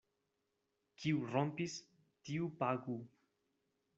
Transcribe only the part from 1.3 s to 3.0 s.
rompis, tiu pagu.